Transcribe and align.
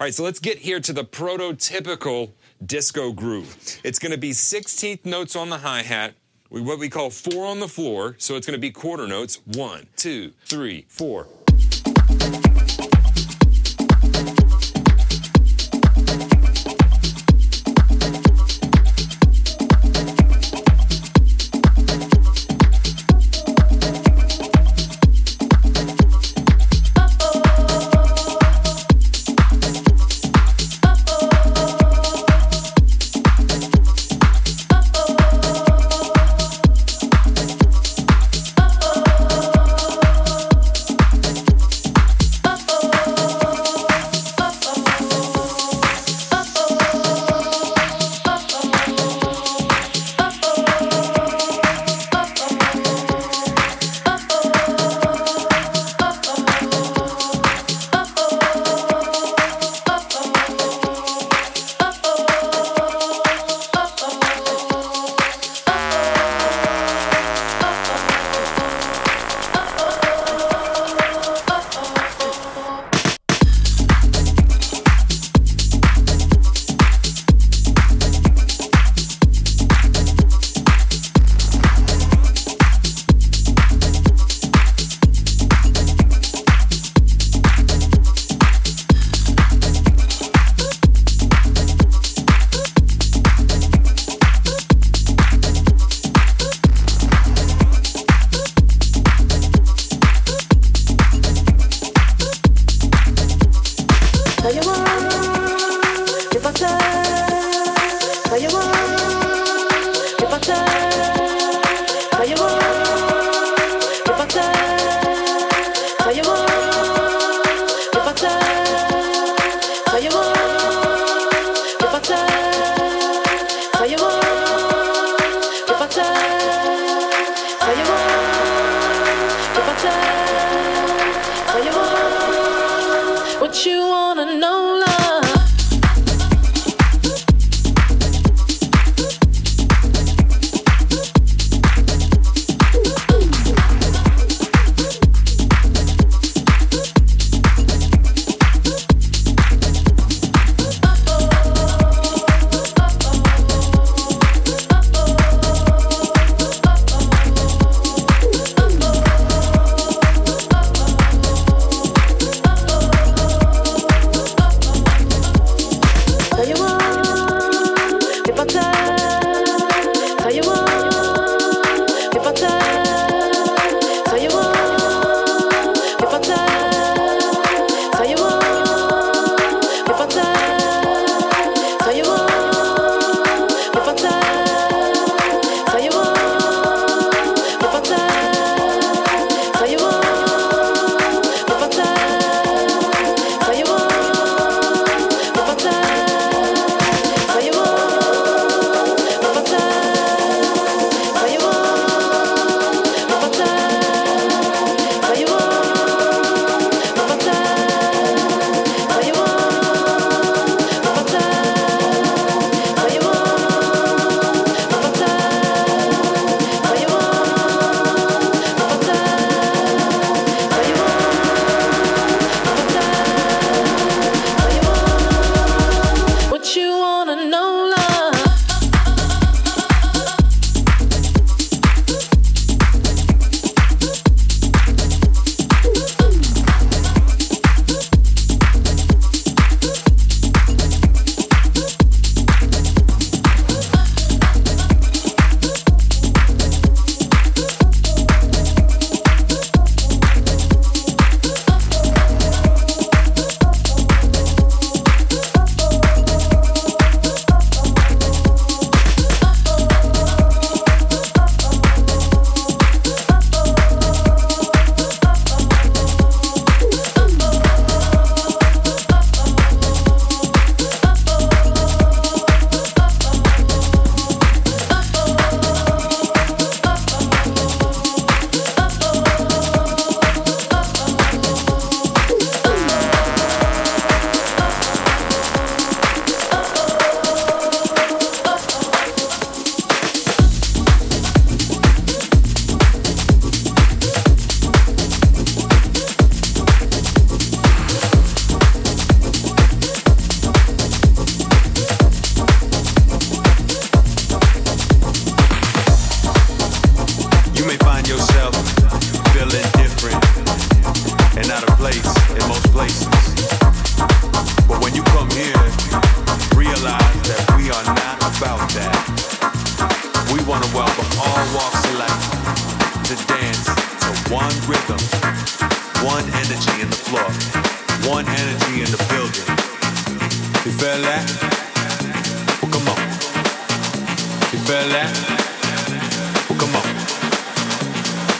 All 0.00 0.06
right, 0.06 0.14
so 0.14 0.24
let's 0.24 0.40
get 0.40 0.58
here 0.58 0.80
to 0.80 0.92
the 0.92 1.04
prototypical 1.04 2.32
disco 2.66 3.12
groove. 3.12 3.78
It's 3.84 4.00
going 4.00 4.10
to 4.10 4.18
be 4.18 4.32
16th 4.32 5.04
notes 5.04 5.36
on 5.36 5.50
the 5.50 5.58
hi 5.58 5.82
hat, 5.82 6.14
what 6.48 6.80
we 6.80 6.88
call 6.88 7.10
four 7.10 7.46
on 7.46 7.60
the 7.60 7.68
floor. 7.68 8.16
So 8.18 8.34
it's 8.34 8.44
going 8.44 8.56
to 8.56 8.60
be 8.60 8.72
quarter 8.72 9.06
notes 9.06 9.40
one, 9.44 9.86
two, 9.94 10.32
three, 10.46 10.86
four. 10.88 11.28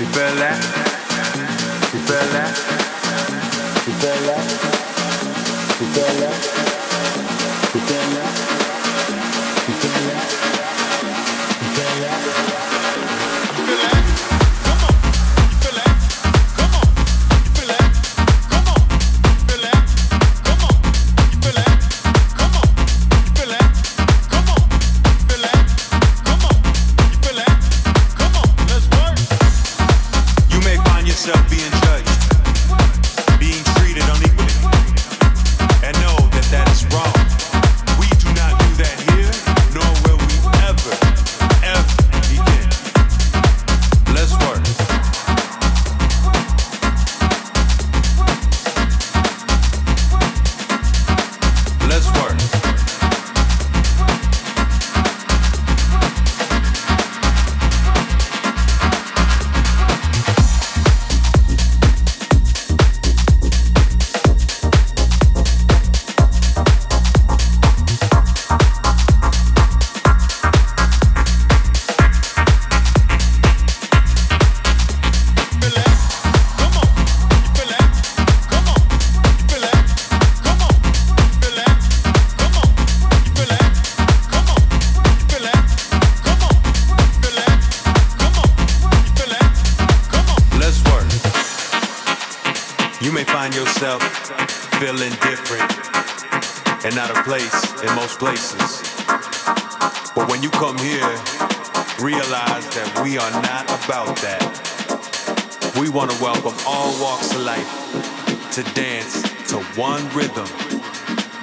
Tu 0.04 0.10
peux 0.10 0.20
l'être, 0.20 0.68
tu 1.90 1.96
peux 1.96 2.12
l'être, 2.12 2.62
tu 3.84 3.90
peux 3.90 4.06
l'être, 4.26 4.60
tu 5.78 5.84
peux 5.94 6.20
l'être. 6.20 6.83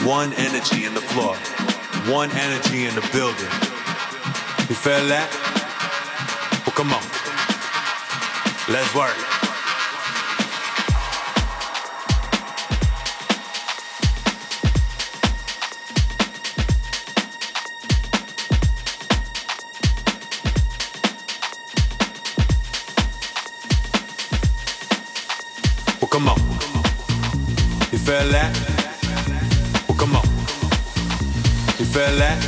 One 0.06 0.34
energy 0.34 0.86
in 0.86 0.94
the 0.94 1.02
floor. 1.02 1.36
One 2.12 2.32
energy 2.32 2.86
in 2.86 2.96
the 2.96 3.08
building. 3.14 3.52
You 4.68 4.76
feel 4.76 5.06
that? 5.08 5.30
Well, 6.66 6.76
come 6.76 6.92
on. 6.92 7.04
Let's 8.74 8.96
work. 8.96 9.32
feel 28.12 28.32
that? 28.32 28.71
come 30.02 30.16
on. 30.16 30.26
You 31.78 31.86
feel 31.86 32.16
that? 32.18 32.40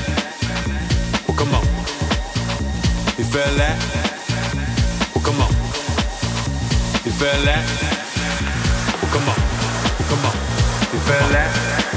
Well, 1.28 1.38
come 1.38 1.54
on. 1.54 1.64
You 3.16 3.26
feel 3.26 3.54
that? 3.62 3.78
Well, 5.14 5.24
come 5.24 5.40
on. 5.40 5.52
You 7.06 7.12
feel 7.12 7.42
that? 7.46 7.64
Well, 9.00 9.12
come 9.14 9.30
on. 9.30 9.40
Come 10.10 10.26
on. 10.30 10.36
You 10.94 11.00
feel 11.06 11.28
that? 11.36 11.52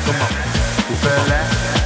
Come 0.05 0.21
on. 0.25 0.33
You 0.91 0.97
feel 0.97 1.25
that? 1.33 1.86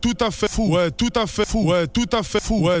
Tout 0.00 0.16
à 0.20 0.30
fait 0.30 0.48
fou, 0.48 0.74
ouais, 0.74 0.90
tout 0.90 1.10
à 1.14 1.26
fait 1.26 1.46
fou, 1.46 1.70
ouais, 1.70 1.86
tout 1.86 2.08
à 2.12 2.22
fait 2.22 2.40
fou, 2.40 2.66
ouais. 2.66 2.80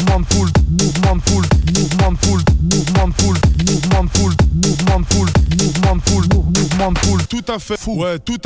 mouvement 0.11 0.19
de 0.19 0.25
foule, 0.33 0.49
mouvement 0.67 1.15
de 1.15 1.21
foule, 1.29 1.45
mouvement 1.73 2.11
de 2.11 2.17
foule, 2.17 2.41
mouvement 2.61 3.07
de 3.07 3.13
foule, 3.13 3.37
mouvement 3.65 4.03
de 4.03 4.09
foule, 4.09 4.33
mouvement 4.53 4.99
de 4.99 5.05
foule, 5.05 5.05
mouvement 5.05 5.05
de 5.05 5.05
foule, 5.05 5.31
mouvement 5.61 5.95
de 5.95 5.95
foule, 5.95 6.01
foule, 6.01 6.01
mouvement 6.01 6.01
de 6.01 6.01
foule, 6.01 6.27
mouvement 6.39 6.91
de 6.91 6.91
foule, 6.91 6.91
mouvement 6.91 6.91
de 6.91 6.99
foule, 6.99 7.25
tout 7.27 7.43
à 7.47 7.59
fait 7.59 7.77
fou, 7.77 8.03
ouais, 8.03 8.19
tout 8.19 8.43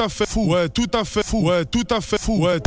à 1.90 2.02
fait 2.02 2.20
fou, 2.20 2.44
ouais, 2.44 2.60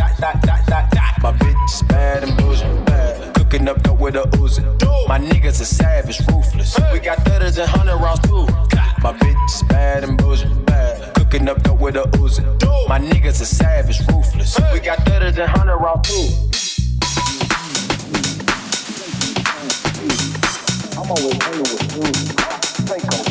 dot, 0.00 0.16
dot, 0.18 0.42
dot, 0.42 0.66
dot, 0.66 0.90
dot. 0.90 1.14
My 1.22 1.32
bitch 1.32 1.64
is 1.74 1.82
bad 1.82 2.24
and 2.24 2.36
bullshit. 2.38 2.86
Bad. 2.86 3.34
Cooking 3.34 3.68
up 3.68 3.82
dope 3.82 4.00
with 4.00 4.16
a 4.16 4.22
Uzi. 4.40 4.62
My 5.06 5.18
niggas 5.18 5.60
are 5.60 5.64
savage, 5.64 6.20
ruthless. 6.28 6.76
Hey. 6.76 6.92
We 6.92 7.00
got 7.00 7.18
thudders 7.24 7.58
and 7.58 7.68
hundred 7.68 7.96
rounds 7.96 8.20
too. 8.20 8.46
My 9.02 9.12
bitch 9.12 9.44
is 9.46 9.62
bad 9.64 10.04
and 10.04 10.16
bullshit. 10.16 10.64
Bad. 10.66 11.14
Cooking 11.14 11.48
up 11.48 11.62
dope 11.62 11.80
with 11.80 11.96
a 11.96 12.04
Uzi. 12.22 12.42
My 12.88 12.98
niggas 12.98 13.40
are 13.42 13.44
savage, 13.44 14.00
ruthless. 14.08 14.56
Hey. 14.56 14.72
We 14.72 14.80
got 14.80 14.98
thudders 15.04 15.36
and 15.38 15.50
hundred 15.50 15.76
rounds 15.76 16.08
too. 16.08 16.28
I'm 20.98 21.10
always 21.10 21.42
hanging 21.42 21.60
with 21.60 21.96
you. 21.96 22.02
Think 22.88 23.29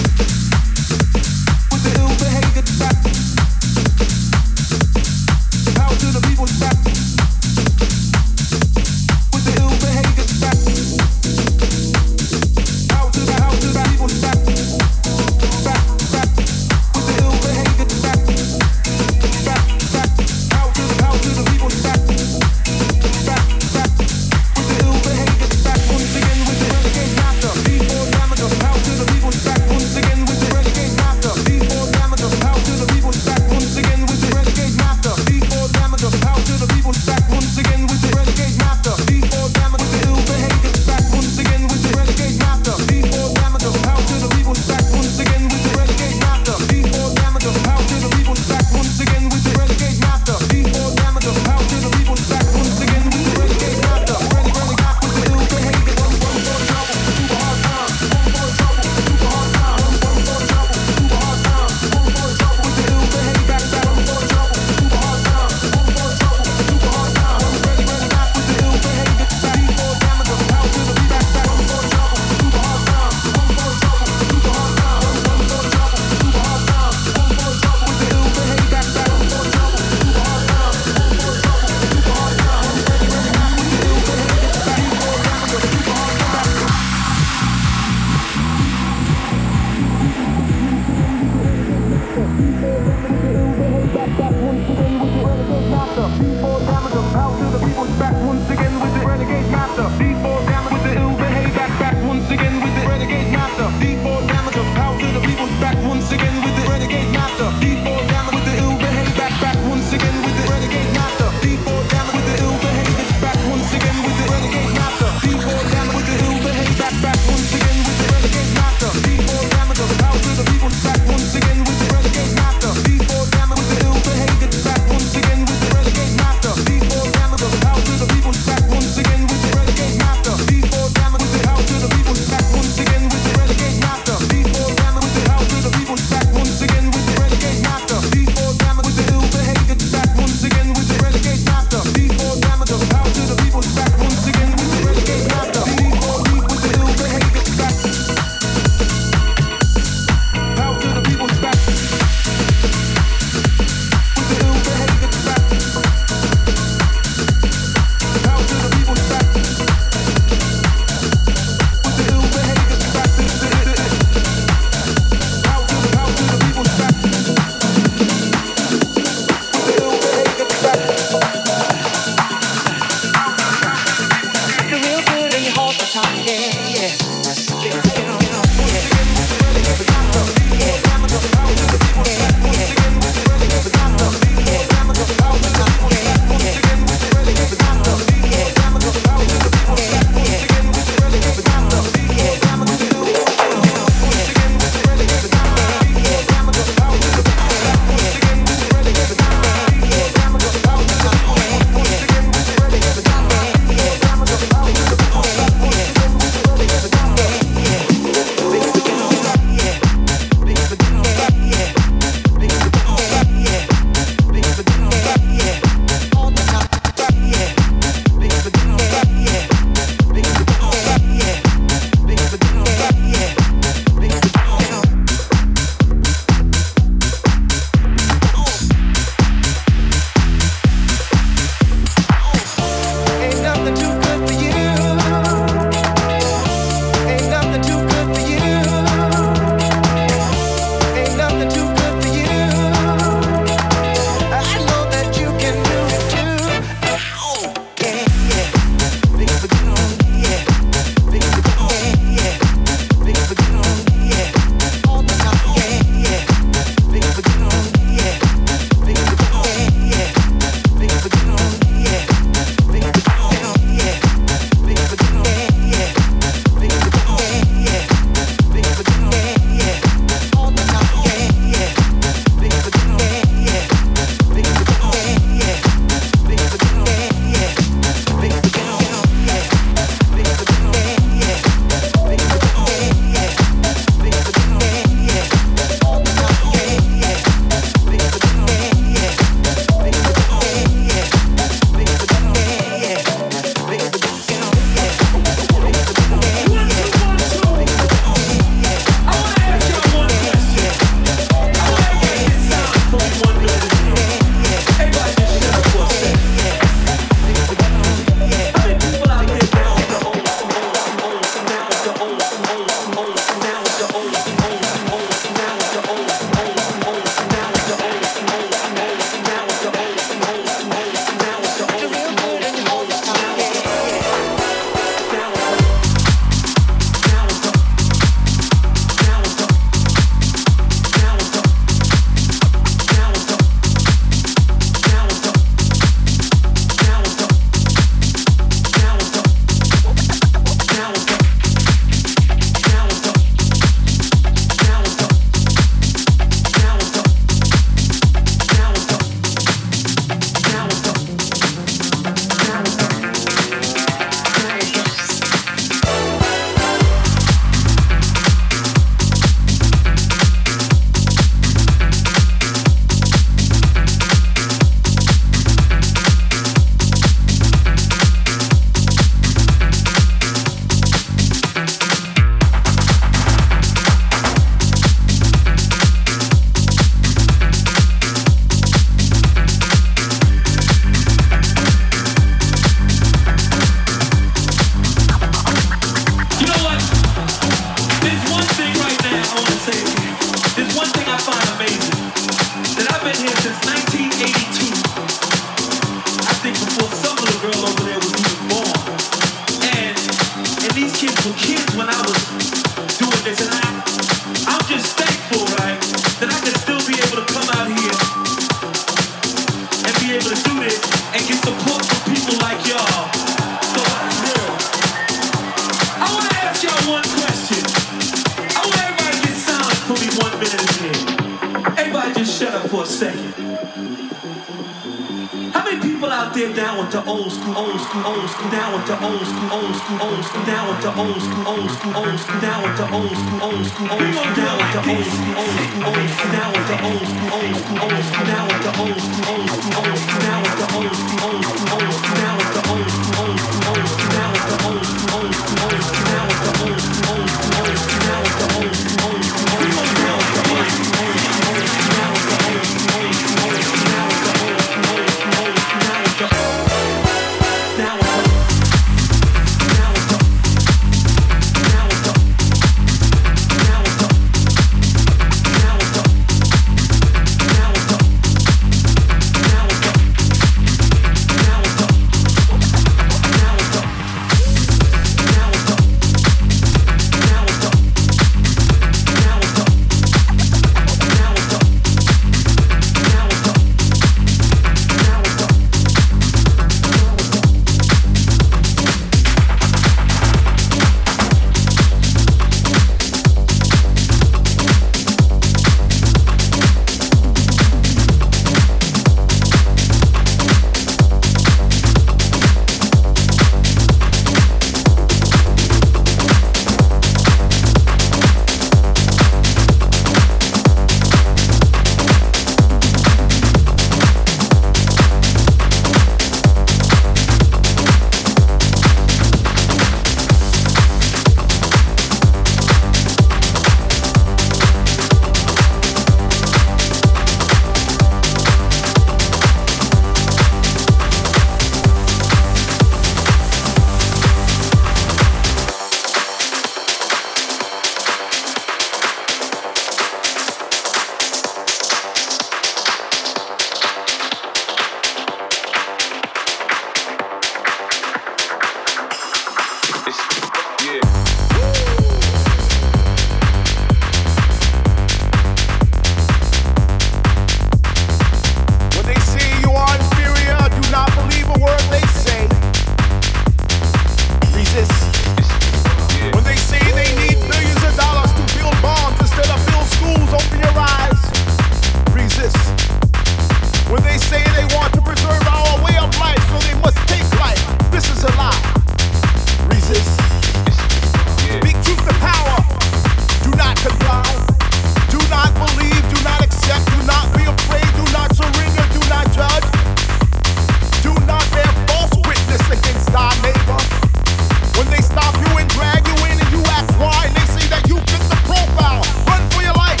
drag 595.74 596.06
you 596.06 596.16
in 596.30 596.36
and 596.38 596.50
you 596.52 596.62
ask 596.76 596.90
why. 596.98 597.28
They 597.34 597.46
see 597.56 597.66
that 597.72 597.86
you 597.88 597.96
fit 598.10 598.22
the 598.28 598.38
profile. 598.46 599.02
Run 599.26 599.42
for 599.50 599.62
your 599.62 599.74
life. 599.74 600.00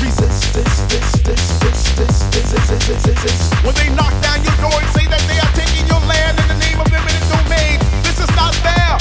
Resist 0.00 0.54
this, 0.54 0.72
this, 0.90 1.08
this, 1.22 1.42
this, 1.98 2.14
this, 2.32 2.56
this, 2.88 3.04
this. 3.22 3.40
When 3.62 3.74
they 3.76 3.88
knock 3.94 4.14
down 4.24 4.42
your 4.42 4.56
door 4.58 4.74
and 4.74 4.90
say 4.96 5.06
that 5.06 5.22
they 5.30 5.38
are 5.38 5.52
taking 5.54 5.86
your 5.86 6.02
land 6.06 6.38
in 6.40 6.48
the 6.48 6.58
name 6.58 6.78
of 6.80 6.88
eminent 6.90 7.26
domain, 7.30 7.78
this 8.02 8.18
is 8.18 8.30
not 8.34 8.54
fair. 8.64 8.98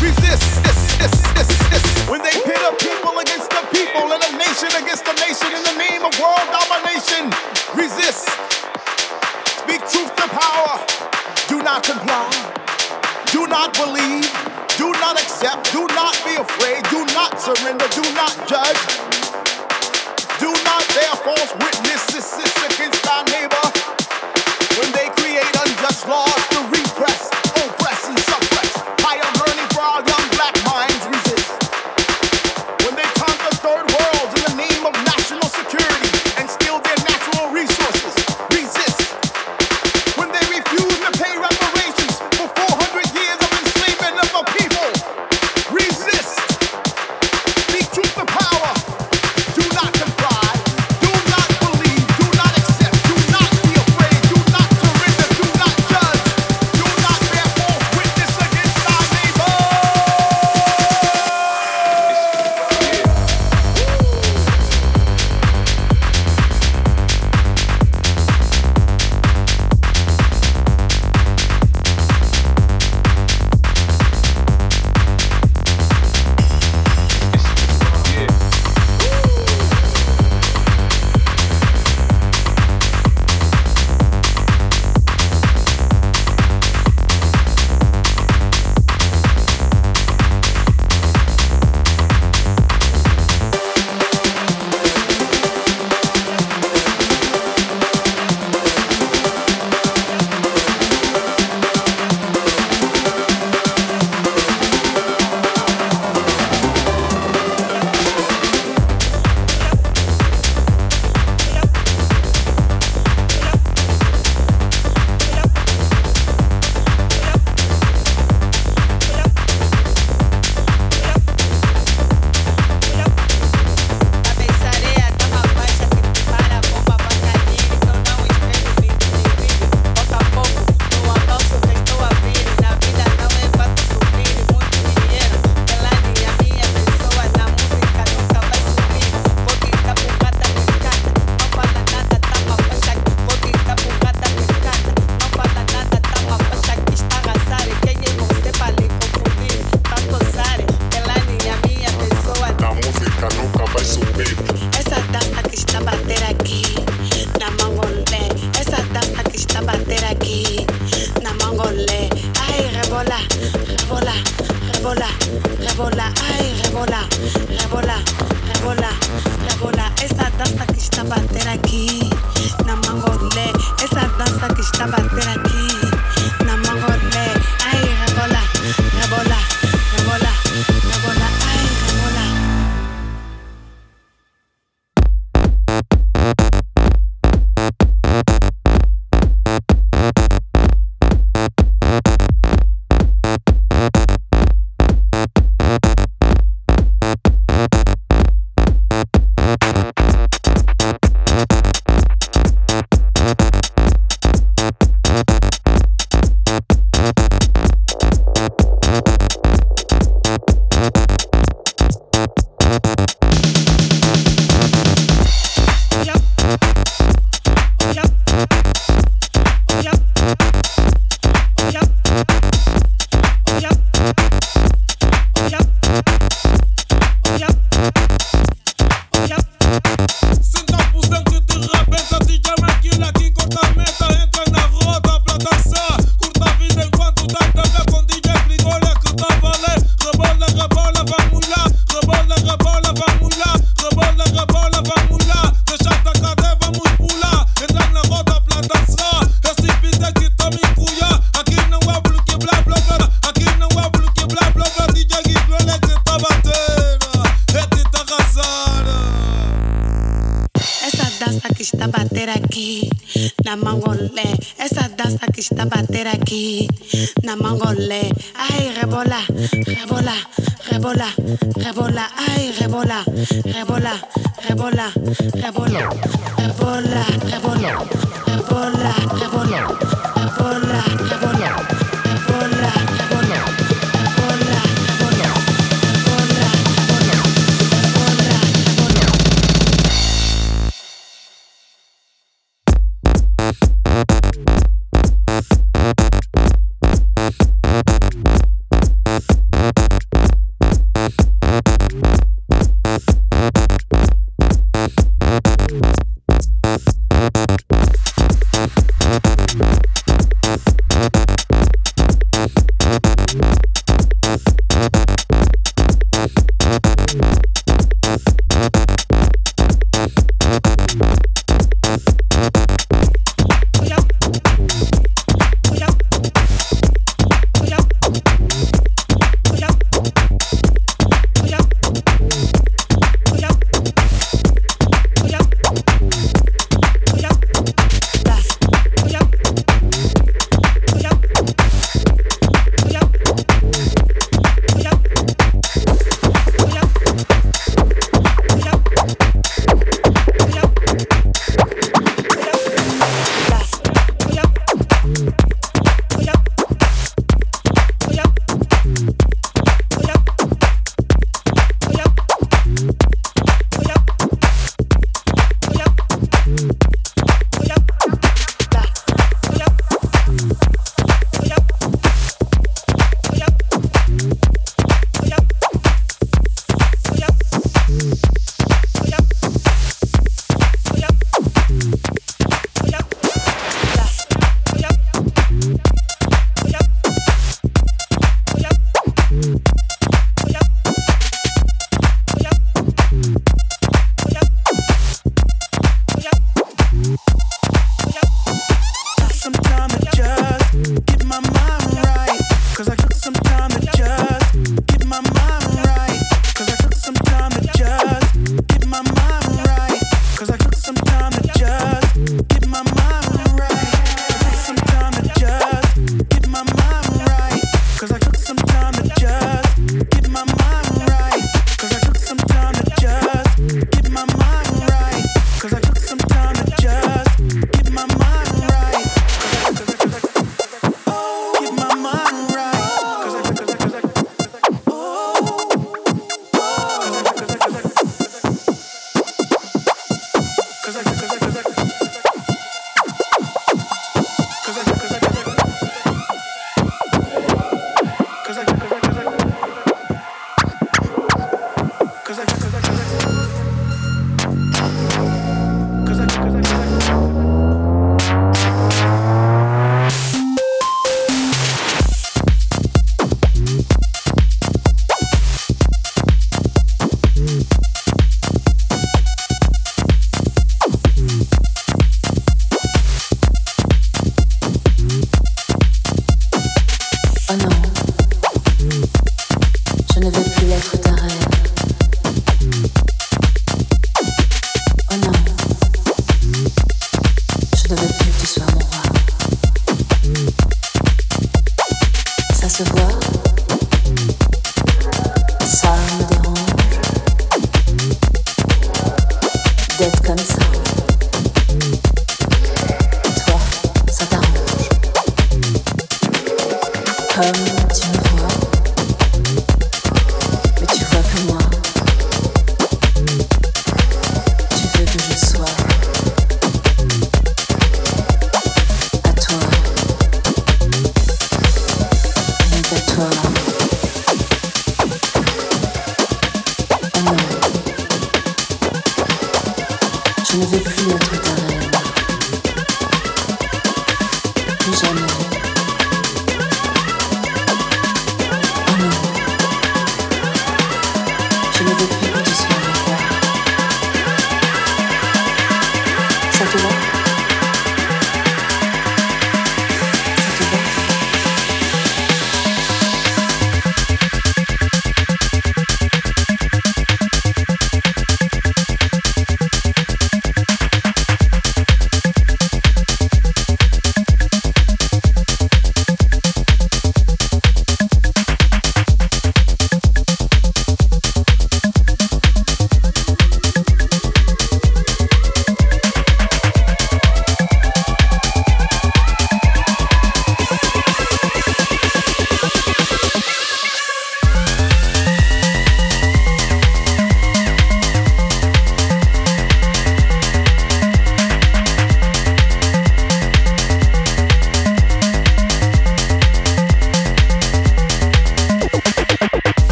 Resist 0.00 0.62
this, 0.64 0.80
this, 0.98 1.14
this. 1.34 1.84
When 2.08 2.22
they 2.22 2.34
pit 2.42 2.60
a 2.62 2.72
people 2.78 3.14
against 3.20 3.50
the 3.50 3.62
people 3.70 4.10
and 4.10 4.22
a 4.22 4.32
nation 4.38 4.70
against 4.76 5.06
a 5.06 5.14
nation 5.20 5.50
in 5.54 5.62
the 5.62 5.76
name 5.76 6.02
of 6.02 6.12
world 6.18 6.48
domination, 6.50 7.30
resist. 7.76 8.28
Speak 9.62 9.82
truth 9.90 10.12
to 10.16 10.26
power. 10.30 10.74
Do 11.48 11.62
not 11.62 11.82
comply 11.84 12.49
not 13.60 13.76
believe. 13.76 14.24
Do 14.78 14.90
not 15.04 15.20
accept. 15.20 15.70
Do 15.70 15.84
not 15.88 16.16
be 16.24 16.34
afraid. 16.34 16.80
Do 16.88 17.04
not 17.12 17.38
surrender. 17.38 17.84
Do 17.92 18.00
not 18.16 18.32
judge. 18.48 18.80
Do 20.40 20.50
not 20.64 20.82
bear 20.96 21.12
false 21.20 21.52
witnesses. 21.60 22.24
Against 22.72 22.99